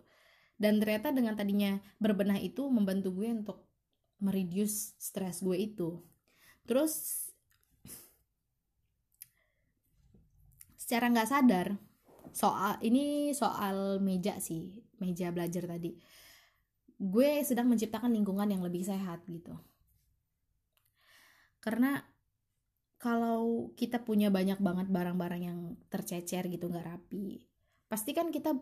Dan 0.59 0.83
ternyata 0.83 1.15
dengan 1.15 1.39
tadinya 1.39 1.79
berbenah 2.03 2.41
itu 2.43 2.67
membantu 2.67 3.15
gue 3.15 3.29
untuk 3.31 3.68
mereduce 4.23 4.95
stres 4.99 5.41
gue 5.43 5.57
itu. 5.57 5.99
Terus 6.69 7.25
secara 10.77 11.13
nggak 11.13 11.31
sadar 11.31 11.69
soal 12.33 12.77
ini 12.85 13.33
soal 13.35 14.01
meja 14.01 14.39
sih 14.39 14.83
meja 15.01 15.31
belajar 15.35 15.65
tadi. 15.67 15.97
Gue 16.99 17.47
sedang 17.47 17.71
menciptakan 17.71 18.11
lingkungan 18.11 18.51
yang 18.51 18.63
lebih 18.63 18.83
sehat 18.83 19.23
gitu. 19.31 19.55
Karena 21.63 22.03
kalau 22.99 23.71
kita 23.79 24.03
punya 24.03 24.29
banyak 24.29 24.59
banget 24.59 24.91
barang-barang 24.91 25.43
yang 25.43 25.59
tercecer 25.87 26.51
gitu 26.51 26.67
nggak 26.67 26.87
rapi 26.87 27.47
pasti 27.87 28.11
kan 28.13 28.35
kita 28.35 28.53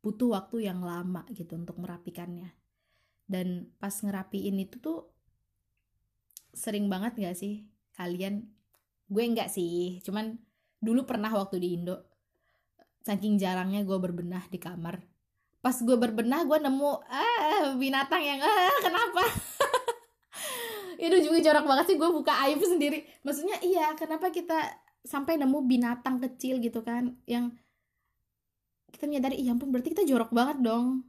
butuh 0.00 0.38
waktu 0.38 0.70
yang 0.70 0.80
lama 0.86 1.26
gitu 1.34 1.58
untuk 1.58 1.76
merapikannya 1.82 2.54
dan 3.26 3.70
pas 3.82 3.92
ngerapiin 3.92 4.56
itu 4.62 4.78
tuh 4.78 5.10
sering 6.54 6.86
banget 6.86 7.18
gak 7.18 7.36
sih 7.36 7.66
kalian? 7.98 8.46
Gue 9.06 9.22
enggak 9.22 9.52
sih 9.52 10.02
cuman 10.02 10.38
dulu 10.82 11.06
pernah 11.06 11.30
waktu 11.30 11.62
di 11.62 11.68
Indo. 11.78 12.02
Saking 13.06 13.38
jarangnya 13.38 13.86
gue 13.86 13.98
berbenah 13.98 14.50
di 14.50 14.58
kamar. 14.58 14.98
Pas 15.62 15.76
gue 15.78 15.96
berbenah 15.98 16.42
gue 16.46 16.58
nemu 16.58 16.92
ah 17.06 17.74
binatang 17.78 18.22
yang 18.22 18.40
ah 18.42 18.76
kenapa? 18.82 19.22
Itu 21.06 21.16
juga 21.22 21.38
jorok 21.44 21.64
banget 21.70 21.84
sih 21.92 21.96
gue 21.98 22.10
buka 22.10 22.32
aib 22.48 22.58
sendiri. 22.62 23.06
Maksudnya 23.22 23.62
iya 23.62 23.94
kenapa 23.94 24.34
kita 24.34 24.86
sampai 25.06 25.38
nemu 25.38 25.58
binatang 25.64 26.18
kecil 26.18 26.58
gitu 26.58 26.82
kan 26.82 27.14
yang 27.30 27.54
kita 28.90 29.06
menyadari 29.06 29.38
iya 29.38 29.54
ampun 29.54 29.70
berarti 29.70 29.94
kita 29.94 30.02
jorok 30.02 30.34
banget 30.34 30.58
dong 30.60 31.06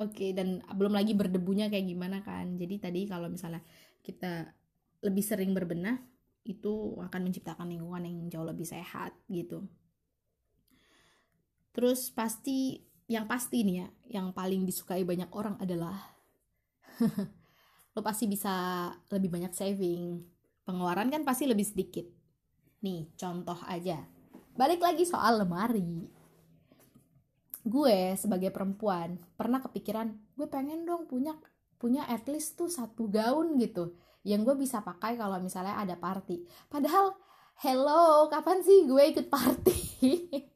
oke 0.00 0.26
dan 0.32 0.64
belum 0.72 0.96
lagi 0.96 1.12
berdebunya 1.12 1.68
kayak 1.68 1.86
gimana 1.86 2.24
kan. 2.24 2.56
Jadi 2.56 2.74
tadi 2.80 3.00
kalau 3.04 3.28
misalnya 3.28 3.60
kita 4.00 4.48
lebih 5.04 5.20
sering 5.20 5.52
berbenah 5.52 6.00
itu 6.48 6.96
akan 6.96 7.20
menciptakan 7.28 7.68
lingkungan 7.68 8.08
yang 8.08 8.16
jauh 8.32 8.48
lebih 8.48 8.64
sehat 8.64 9.12
gitu. 9.28 9.68
Terus 11.76 12.08
pasti 12.10 12.80
yang 13.10 13.28
pasti 13.28 13.62
nih 13.62 13.76
ya 13.76 13.88
yang 14.20 14.26
paling 14.32 14.64
disukai 14.64 15.04
banyak 15.04 15.28
orang 15.34 15.60
adalah 15.60 15.98
lo 17.94 18.00
pasti 18.00 18.24
bisa 18.24 18.88
lebih 19.12 19.28
banyak 19.28 19.52
saving. 19.52 20.24
Pengeluaran 20.64 21.12
kan 21.12 21.22
pasti 21.28 21.44
lebih 21.44 21.66
sedikit. 21.68 22.08
Nih 22.80 23.12
contoh 23.20 23.58
aja. 23.68 24.00
Balik 24.56 24.80
lagi 24.80 25.04
soal 25.04 25.44
lemari 25.44 26.19
gue 27.70 28.18
sebagai 28.18 28.50
perempuan 28.50 29.14
pernah 29.38 29.62
kepikiran 29.62 30.10
gue 30.34 30.48
pengen 30.50 30.82
dong 30.82 31.06
punya 31.06 31.38
punya 31.80 32.04
at 32.10 32.28
least 32.28 32.60
tuh 32.60 32.68
satu 32.68 33.08
gaun 33.08 33.56
gitu. 33.56 33.96
Yang 34.20 34.52
gue 34.52 34.68
bisa 34.68 34.84
pakai 34.84 35.16
kalau 35.16 35.40
misalnya 35.40 35.80
ada 35.80 35.96
party. 35.96 36.44
Padahal 36.68 37.16
hello 37.64 38.28
kapan 38.28 38.60
sih 38.60 38.84
gue 38.84 39.02
ikut 39.16 39.26
party? 39.32 39.78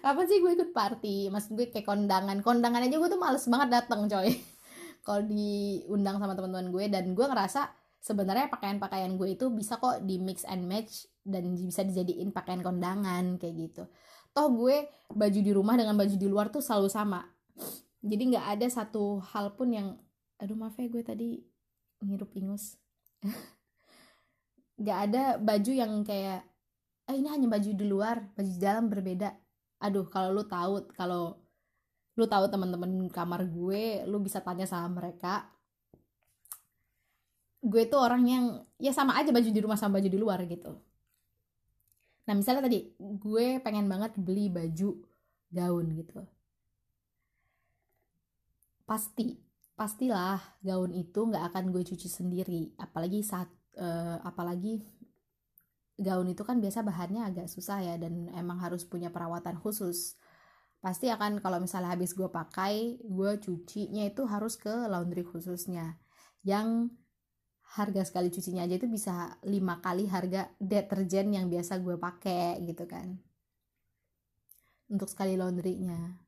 Kapan 0.00 0.24
sih 0.26 0.40
gue 0.40 0.52
ikut 0.56 0.72
party? 0.72 1.30
Mas 1.30 1.46
gue 1.46 1.70
kayak 1.70 1.86
kondangan. 1.86 2.40
Kondangan 2.42 2.82
aja 2.82 2.96
gue 2.96 3.10
tuh 3.12 3.20
males 3.20 3.44
banget 3.46 3.68
dateng 3.70 4.08
coy. 4.08 4.32
Kalau 5.06 5.22
diundang 5.28 6.16
sama 6.18 6.34
teman-teman 6.34 6.72
gue 6.74 6.84
dan 6.90 7.12
gue 7.12 7.26
ngerasa 7.28 7.70
sebenarnya 8.00 8.48
pakaian-pakaian 8.48 9.12
gue 9.14 9.36
itu 9.36 9.52
bisa 9.52 9.76
kok 9.76 10.00
di 10.02 10.16
mix 10.16 10.48
and 10.48 10.64
match 10.64 11.04
dan 11.20 11.52
bisa 11.52 11.84
dijadiin 11.84 12.32
pakaian 12.32 12.64
kondangan 12.64 13.36
kayak 13.36 13.54
gitu 13.68 13.84
toh 14.30 14.48
gue 14.54 14.86
baju 15.10 15.40
di 15.42 15.52
rumah 15.52 15.74
dengan 15.74 15.98
baju 15.98 16.14
di 16.14 16.28
luar 16.30 16.48
tuh 16.54 16.62
selalu 16.62 16.88
sama. 16.90 17.20
Jadi 18.00 18.32
nggak 18.34 18.46
ada 18.56 18.66
satu 18.70 19.20
hal 19.20 19.52
pun 19.58 19.68
yang 19.74 19.88
aduh 20.40 20.56
maaf 20.56 20.78
ya 20.80 20.88
gue 20.88 21.02
tadi 21.04 21.28
ngirup 22.00 22.32
ingus. 22.38 22.80
Nggak 24.80 24.98
ada 25.12 25.22
baju 25.36 25.72
yang 25.76 25.92
kayak 26.00 26.40
ah 27.04 27.12
ini 27.12 27.28
hanya 27.28 27.44
baju 27.50 27.70
di 27.76 27.84
luar 27.84 28.24
baju 28.32 28.48
di 28.48 28.60
dalam 28.62 28.88
berbeda. 28.88 29.36
Aduh 29.84 30.08
kalau 30.08 30.32
lu 30.32 30.48
tahu 30.48 30.88
kalau 30.96 31.36
lu 32.16 32.24
tahu 32.24 32.48
teman-teman 32.48 32.88
kamar 33.12 33.44
gue 33.44 34.08
lu 34.08 34.16
bisa 34.24 34.40
tanya 34.40 34.64
sama 34.64 34.88
mereka. 35.04 35.52
Gue 37.60 37.84
tuh 37.84 38.00
orang 38.00 38.24
yang 38.24 38.44
ya 38.80 38.96
sama 38.96 39.20
aja 39.20 39.28
baju 39.28 39.50
di 39.52 39.60
rumah 39.60 39.76
sama 39.76 40.00
baju 40.00 40.08
di 40.08 40.16
luar 40.16 40.40
gitu 40.48 40.89
nah 42.30 42.38
misalnya 42.38 42.70
tadi 42.70 42.94
gue 42.94 43.58
pengen 43.58 43.90
banget 43.90 44.14
beli 44.14 44.46
baju 44.46 45.02
gaun 45.50 45.86
gitu. 45.98 46.22
Pasti 48.86 49.34
pastilah 49.74 50.38
gaun 50.62 50.94
itu 50.94 51.26
nggak 51.26 51.50
akan 51.50 51.74
gue 51.74 51.82
cuci 51.82 52.06
sendiri. 52.06 52.70
Apalagi 52.78 53.26
saat 53.26 53.50
uh, 53.82 54.22
apalagi 54.22 54.78
gaun 55.98 56.30
itu 56.30 56.46
kan 56.46 56.62
biasa 56.62 56.86
bahannya 56.86 57.26
agak 57.26 57.50
susah 57.50 57.82
ya 57.82 57.94
dan 57.98 58.30
emang 58.38 58.62
harus 58.62 58.86
punya 58.86 59.10
perawatan 59.10 59.58
khusus. 59.58 60.14
Pasti 60.78 61.10
akan 61.10 61.42
kalau 61.42 61.58
misalnya 61.58 61.98
habis 61.98 62.14
gue 62.14 62.30
pakai 62.30 63.02
gue 63.02 63.32
cucinya 63.42 64.06
itu 64.06 64.22
harus 64.24 64.54
ke 64.54 64.70
laundry 64.86 65.26
khususnya. 65.26 65.98
Yang 66.46 66.94
harga 67.70 68.02
sekali 68.02 68.34
cucinya 68.34 68.66
aja 68.66 68.74
itu 68.74 68.90
bisa 68.90 69.38
lima 69.46 69.78
kali 69.78 70.10
harga 70.10 70.50
deterjen 70.58 71.30
yang 71.30 71.46
biasa 71.46 71.78
gue 71.78 71.94
pakai 71.94 72.58
gitu 72.66 72.82
kan. 72.90 73.14
Untuk 74.90 75.06
sekali 75.06 75.38
laundrynya. 75.38 76.18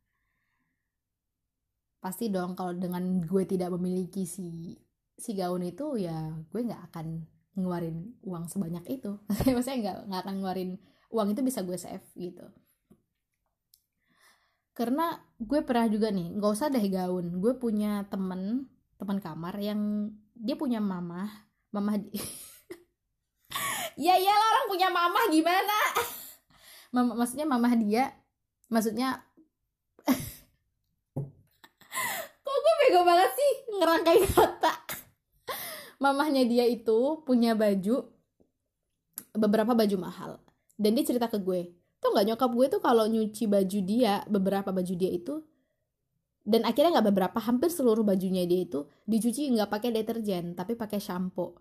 Pasti 1.98 2.30
dong 2.30 2.54
kalau 2.54 2.74
dengan 2.78 3.18
gue 3.22 3.42
tidak 3.42 3.74
memiliki 3.74 4.22
si 4.22 4.78
si 5.18 5.34
gaun 5.34 5.66
itu 5.66 5.98
ya 5.98 6.30
gue 6.50 6.60
nggak 6.62 6.94
akan 6.94 7.26
ngeluarin 7.58 8.14
uang 8.22 8.46
sebanyak 8.46 8.86
itu. 9.02 9.18
Maksudnya 9.54 9.78
nggak 9.82 9.98
nggak 10.06 10.20
akan 10.22 10.34
ngeluarin 10.38 10.70
uang 11.10 11.34
itu 11.34 11.42
bisa 11.42 11.66
gue 11.66 11.74
save 11.74 12.06
gitu. 12.14 12.46
Karena 14.78 15.18
gue 15.42 15.60
pernah 15.66 15.90
juga 15.90 16.14
nih 16.14 16.38
nggak 16.38 16.52
usah 16.54 16.70
deh 16.70 16.86
gaun. 16.86 17.42
Gue 17.42 17.58
punya 17.58 18.06
temen 18.06 18.70
teman 18.94 19.18
kamar 19.18 19.58
yang 19.58 20.14
dia 20.36 20.56
punya 20.56 20.80
mama 20.80 21.28
mama 21.72 21.96
di 21.96 22.12
ya 24.04 24.16
ya 24.16 24.32
orang 24.32 24.64
punya 24.68 24.88
mama 24.88 25.28
gimana? 25.28 25.78
Mama 26.92 27.16
maksudnya 27.16 27.48
mama 27.48 27.72
dia 27.72 28.12
maksudnya 28.68 29.24
kok 32.44 32.56
gue 32.60 32.74
bego 32.84 33.00
banget 33.00 33.32
sih 33.32 33.52
ngerangkai 33.80 34.18
kata? 34.28 34.72
Mamahnya 35.96 36.44
dia 36.44 36.68
itu 36.68 37.24
punya 37.24 37.56
baju 37.56 38.12
beberapa 39.32 39.72
baju 39.72 39.96
mahal. 39.96 40.32
Dan 40.76 40.98
dia 40.98 41.08
cerita 41.08 41.32
ke 41.32 41.40
gue 41.40 41.72
tuh 42.02 42.10
nggak 42.10 42.34
nyokap 42.34 42.50
gue 42.50 42.66
tuh 42.66 42.80
kalau 42.82 43.06
nyuci 43.06 43.46
baju 43.46 43.78
dia 43.86 44.26
beberapa 44.26 44.74
baju 44.74 44.94
dia 44.98 45.10
itu 45.14 45.38
dan 46.42 46.66
akhirnya 46.66 46.98
nggak 46.98 47.08
beberapa 47.14 47.38
hampir 47.38 47.70
seluruh 47.70 48.02
bajunya 48.02 48.42
dia 48.46 48.66
itu 48.66 48.86
dicuci 49.06 49.50
nggak 49.54 49.70
pakai 49.70 49.90
deterjen 49.94 50.58
tapi 50.58 50.74
pakai 50.74 50.98
shampoo. 50.98 51.54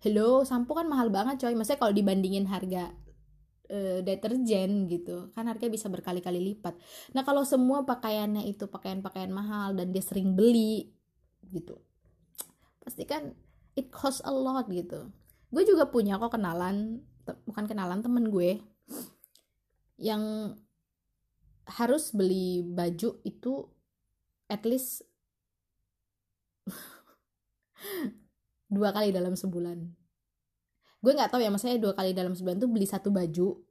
Hello 0.00 0.44
shampoo 0.44 0.76
kan 0.76 0.86
mahal 0.86 1.08
banget 1.08 1.40
coy. 1.40 1.56
Maksudnya 1.56 1.80
kalau 1.80 1.92
dibandingin 1.96 2.44
harga 2.44 2.92
uh, 3.72 3.98
deterjen 4.04 4.86
gitu 4.92 5.32
kan 5.32 5.48
harganya 5.48 5.72
bisa 5.72 5.88
berkali-kali 5.88 6.40
lipat. 6.52 6.76
Nah 7.16 7.24
kalau 7.24 7.48
semua 7.48 7.88
pakaiannya 7.88 8.44
itu 8.44 8.68
pakaian-pakaian 8.68 9.32
mahal 9.32 9.72
dan 9.72 9.90
dia 9.90 10.04
sering 10.04 10.36
beli 10.36 10.92
gitu 11.46 11.80
pasti 12.86 13.02
kan 13.02 13.34
it 13.74 13.90
cost 13.90 14.22
a 14.22 14.30
lot 14.30 14.70
gitu. 14.70 15.10
Gue 15.50 15.66
juga 15.66 15.90
punya 15.90 16.22
kok 16.22 16.38
kenalan 16.38 17.02
bukan 17.42 17.66
kenalan 17.66 17.98
temen 17.98 18.30
gue 18.30 18.62
yang 19.98 20.54
harus 21.66 22.14
beli 22.14 22.62
baju 22.62 23.18
itu 23.26 23.66
at 24.46 24.62
least 24.66 25.02
dua 28.74 28.90
kali 28.90 29.14
dalam 29.14 29.34
sebulan. 29.38 29.78
Gue 31.02 31.12
nggak 31.14 31.30
tahu 31.30 31.40
ya 31.42 31.50
maksudnya 31.52 31.78
dua 31.78 31.94
kali 31.94 32.10
dalam 32.16 32.34
sebulan 32.34 32.58
tuh 32.58 32.70
beli 32.70 32.86
satu 32.86 33.14
baju. 33.14 33.62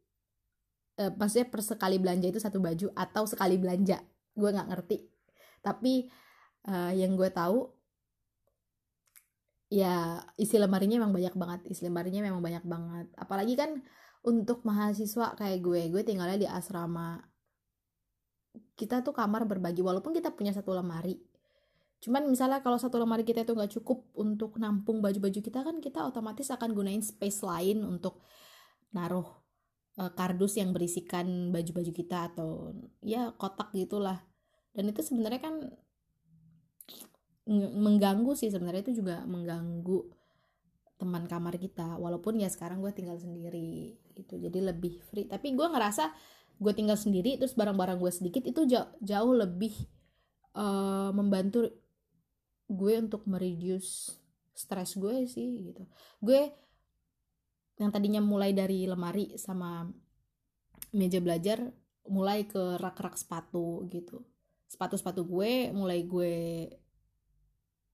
Eh, 0.95 1.11
maksudnya 1.11 1.51
per 1.51 1.59
sekali 1.59 1.99
belanja 1.99 2.27
itu 2.31 2.39
satu 2.39 2.63
baju 2.63 2.87
atau 2.95 3.23
sekali 3.27 3.59
belanja. 3.59 3.99
Gue 4.31 4.49
nggak 4.55 4.67
ngerti. 4.71 4.97
Tapi 5.59 6.07
uh, 6.69 6.93
yang 6.95 7.17
gue 7.19 7.27
tahu 7.33 7.67
ya 9.67 10.21
isi 10.39 10.55
lemarinya 10.55 11.03
memang 11.03 11.11
banyak 11.11 11.35
banget. 11.35 11.59
Isi 11.67 11.83
lemarinya 11.83 12.21
memang 12.23 12.39
banyak 12.39 12.63
banget. 12.63 13.07
Apalagi 13.19 13.53
kan 13.59 13.83
untuk 14.23 14.63
mahasiswa 14.63 15.35
kayak 15.35 15.59
gue 15.59 15.81
gue 15.91 16.01
tinggalnya 16.07 16.39
di 16.39 16.47
asrama 16.49 17.19
kita 18.75 19.01
tuh 19.05 19.15
kamar 19.15 19.47
berbagi 19.47 19.81
walaupun 19.81 20.11
kita 20.11 20.33
punya 20.33 20.51
satu 20.51 20.75
lemari. 20.75 21.19
Cuman 22.03 22.29
misalnya 22.29 22.61
kalau 22.61 22.77
satu 22.77 23.01
lemari 23.01 23.25
kita 23.25 23.41
itu 23.41 23.55
nggak 23.55 23.81
cukup 23.81 24.05
untuk 24.13 24.61
nampung 24.61 25.01
baju-baju 25.01 25.39
kita 25.41 25.65
kan 25.65 25.81
kita 25.81 26.05
otomatis 26.05 26.51
akan 26.53 26.75
gunain 26.75 27.01
space 27.01 27.41
lain 27.41 27.81
untuk 27.81 28.21
naruh 28.93 29.25
uh, 29.97 30.11
kardus 30.13 30.59
yang 30.59 30.75
berisikan 30.75 31.49
baju-baju 31.49 31.91
kita 31.91 32.29
atau 32.33 32.75
ya 33.01 33.33
kotak 33.35 33.73
gitulah. 33.73 34.21
Dan 34.75 34.91
itu 34.91 35.01
sebenarnya 35.01 35.41
kan 35.41 35.55
mengganggu 37.49 38.33
sih 38.33 38.49
sebenarnya 38.49 38.89
itu 38.89 39.01
juga 39.01 39.23
mengganggu 39.25 40.05
teman 40.99 41.25
kamar 41.25 41.55
kita. 41.57 41.95
Walaupun 41.97 42.37
ya 42.37 42.51
sekarang 42.51 42.83
gue 42.83 42.91
tinggal 42.91 43.17
sendiri 43.17 43.95
gitu 44.13 44.37
jadi 44.37 44.73
lebih 44.73 44.99
free. 45.09 45.25
Tapi 45.25 45.55
gue 45.55 45.67
ngerasa 45.67 46.11
gue 46.55 46.73
tinggal 46.73 46.95
sendiri 46.95 47.35
terus 47.35 47.53
barang-barang 47.53 47.99
gue 47.99 48.11
sedikit 48.11 48.43
itu 48.47 48.63
jauh, 48.67 48.87
jauh 49.03 49.33
lebih 49.35 49.75
uh, 50.55 51.11
membantu 51.11 51.67
gue 52.65 52.93
untuk 52.97 53.27
mereduce 53.29 54.17
stres 54.55 54.95
gue 54.95 55.27
sih 55.27 55.71
gitu. 55.71 55.83
Gue 56.23 56.49
yang 57.75 57.91
tadinya 57.91 58.23
mulai 58.23 58.55
dari 58.55 58.87
lemari 58.87 59.35
sama 59.35 59.83
meja 60.95 61.19
belajar 61.19 61.59
mulai 62.07 62.47
ke 62.47 62.79
rak-rak 62.79 63.19
sepatu 63.19 63.83
gitu. 63.91 64.23
Sepatu-sepatu 64.71 65.27
gue 65.27 65.75
mulai 65.75 66.07
gue 66.07 66.33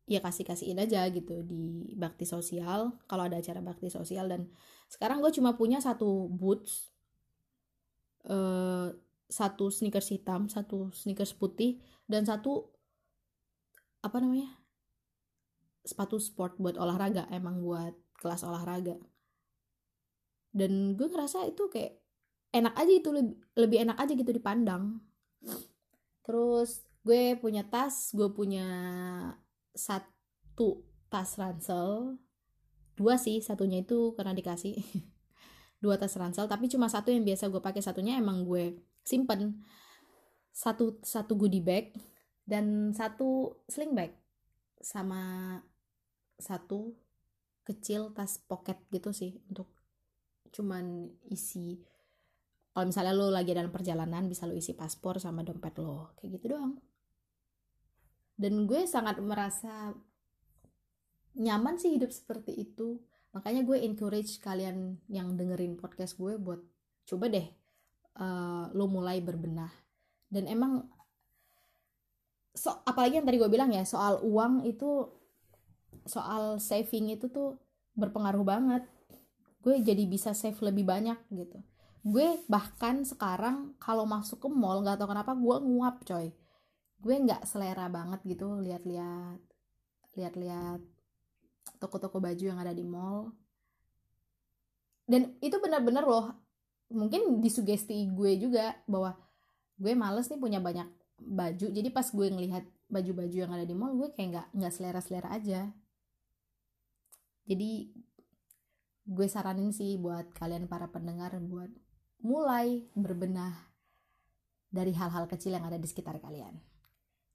ya 0.06 0.20
kasih 0.20 0.44
kasihin 0.44 0.82
aja 0.82 1.08
gitu 1.08 1.40
di 1.48 1.96
bakti 1.96 2.28
sosial 2.28 3.00
kalau 3.10 3.26
ada 3.26 3.42
acara 3.42 3.60
bakti 3.60 3.90
sosial. 3.90 4.30
Dan 4.30 4.54
sekarang 4.86 5.20
gue 5.26 5.34
cuma 5.34 5.58
punya 5.58 5.82
satu 5.82 6.30
boots 6.30 6.91
uh, 8.28 8.92
satu 9.32 9.72
sneakers 9.72 10.12
hitam 10.12 10.52
satu 10.52 10.92
sneakers 10.92 11.32
putih 11.32 11.80
dan 12.04 12.28
satu 12.28 12.68
apa 14.04 14.18
namanya 14.20 14.62
sepatu 15.82 16.22
sport 16.22 16.58
buat 16.62 16.78
olahraga 16.78 17.26
emang 17.34 17.62
buat 17.62 17.94
kelas 18.22 18.46
olahraga. 18.46 18.98
Dan 20.52 20.94
gue 20.94 21.08
ngerasa 21.10 21.48
itu 21.50 21.72
kayak 21.72 21.98
enak 22.54 22.76
aja 22.78 22.94
itu 22.94 23.10
lebih 23.58 23.78
enak 23.82 23.98
aja 23.98 24.14
gitu 24.14 24.30
dipandang. 24.30 25.02
Terus 26.22 26.86
gue 27.02 27.34
punya 27.42 27.66
tas 27.66 28.14
gue 28.14 28.30
punya 28.30 28.68
satu 29.74 30.86
tas 31.10 31.34
ransel. 31.40 32.22
Dua 32.94 33.18
sih 33.18 33.42
satunya 33.42 33.82
itu 33.82 34.14
karena 34.14 34.38
dikasih 34.38 34.78
dua 35.82 35.98
tas 35.98 36.14
ransel 36.14 36.46
tapi 36.46 36.70
cuma 36.70 36.86
satu 36.86 37.10
yang 37.10 37.26
biasa 37.26 37.50
gue 37.50 37.60
pakai 37.60 37.82
satunya 37.82 38.16
emang 38.22 38.46
gue 38.46 38.78
simpen. 39.02 39.66
Satu 40.54 41.02
satu 41.02 41.34
goodie 41.34 41.64
bag 41.64 41.98
dan 42.46 42.94
satu 42.94 43.60
sling 43.66 43.98
bag 43.98 44.14
sama 44.78 45.58
satu 46.38 46.94
kecil 47.66 48.14
tas 48.14 48.38
pocket 48.42 48.78
gitu 48.94 49.10
sih 49.10 49.42
untuk 49.50 49.74
cuman 50.54 51.10
isi. 51.34 51.82
Kalau 52.72 52.88
misalnya 52.88 53.12
lo 53.12 53.28
lagi 53.28 53.52
dalam 53.52 53.74
perjalanan 53.74 54.32
bisa 54.32 54.48
lo 54.48 54.56
isi 54.56 54.78
paspor 54.78 55.20
sama 55.20 55.44
dompet 55.44 55.76
lo. 55.82 56.14
Kayak 56.16 56.40
gitu 56.40 56.46
doang. 56.56 56.80
Dan 58.38 58.66
gue 58.66 58.88
sangat 58.88 59.20
merasa 59.20 59.92
nyaman 61.36 61.80
sih 61.80 61.96
hidup 61.96 62.12
seperti 62.12 62.52
itu 62.58 63.00
makanya 63.32 63.64
gue 63.64 63.78
encourage 63.80 64.40
kalian 64.44 65.00
yang 65.08 65.36
dengerin 65.40 65.80
podcast 65.80 66.20
gue 66.20 66.36
buat 66.36 66.60
coba 67.08 67.32
deh 67.32 67.48
uh, 68.20 68.68
lo 68.76 68.86
mulai 68.92 69.24
berbenah. 69.24 69.72
Dan 70.32 70.48
emang 70.48 70.88
so 72.52 72.84
apalagi 72.84 73.20
yang 73.20 73.28
tadi 73.28 73.40
gue 73.40 73.52
bilang 73.52 73.72
ya 73.72 73.88
soal 73.88 74.20
uang 74.24 74.68
itu 74.68 75.08
soal 76.04 76.60
saving 76.60 77.16
itu 77.16 77.32
tuh 77.32 77.60
berpengaruh 77.96 78.44
banget. 78.44 78.84
Gue 79.62 79.80
jadi 79.80 80.04
bisa 80.10 80.34
save 80.34 80.58
lebih 80.60 80.88
banyak 80.88 81.20
gitu. 81.32 81.60
Gue 82.02 82.42
bahkan 82.50 83.06
sekarang 83.06 83.78
kalau 83.78 84.10
masuk 84.10 84.42
ke 84.42 84.50
mall 84.50 84.82
nggak 84.82 84.98
tau 84.98 85.08
kenapa 85.08 85.38
gue 85.38 85.58
nguap 85.62 86.02
coy. 86.04 86.34
Gue 87.02 87.16
nggak 87.16 87.46
selera 87.46 87.88
banget 87.88 88.20
gitu 88.26 88.60
lihat-lihat 88.60 89.40
lihat-lihat 90.16 90.82
toko-toko 91.82 92.22
baju 92.22 92.44
yang 92.44 92.60
ada 92.62 92.74
di 92.74 92.86
mall. 92.86 93.34
Dan 95.06 95.36
itu 95.44 95.58
benar-benar 95.58 96.06
loh 96.06 96.32
mungkin 96.92 97.40
disugesti 97.40 97.96
gue 98.12 98.36
juga 98.36 98.76
bahwa 98.84 99.16
gue 99.80 99.94
males 99.96 100.28
nih 100.28 100.40
punya 100.40 100.60
banyak 100.62 100.88
baju. 101.20 101.68
Jadi 101.72 101.90
pas 101.90 102.06
gue 102.06 102.28
ngelihat 102.28 102.64
baju-baju 102.92 103.38
yang 103.48 103.52
ada 103.52 103.64
di 103.64 103.76
mall 103.76 103.96
gue 103.96 104.12
kayak 104.14 104.30
nggak 104.36 104.48
nggak 104.58 104.74
selera-selera 104.74 105.30
aja. 105.32 105.72
Jadi 107.48 107.92
gue 109.08 109.28
saranin 109.28 109.74
sih 109.74 109.98
buat 109.98 110.30
kalian 110.38 110.70
para 110.70 110.88
pendengar 110.88 111.34
buat 111.42 111.72
mulai 112.22 112.86
berbenah 112.94 113.72
dari 114.72 114.94
hal-hal 114.96 115.28
kecil 115.28 115.58
yang 115.58 115.66
ada 115.66 115.76
di 115.76 115.88
sekitar 115.90 116.22
kalian. 116.22 116.56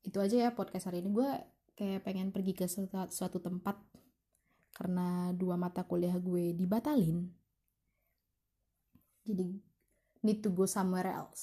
Itu 0.07 0.23
aja 0.23 0.49
ya 0.49 0.51
podcast 0.55 0.89
hari 0.89 1.03
ini. 1.03 1.11
Gue 1.11 1.29
kayak 1.77 2.07
pengen 2.07 2.33
pergi 2.33 2.57
ke 2.57 2.65
suatu, 2.71 3.11
suatu 3.13 3.39
tempat 3.43 3.77
karena 4.77 5.33
dua 5.41 5.57
mata 5.63 5.83
kuliah 5.91 6.17
gue 6.29 6.45
dibatalin. 6.61 7.19
Jadi 9.27 9.49
need 10.25 10.39
to 10.45 10.51
go 10.55 10.65
somewhere 10.67 11.11
else. 11.11 11.43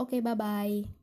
Oke 0.00 0.18
okay, 0.18 0.20
bye 0.24 0.36
bye 0.36 0.99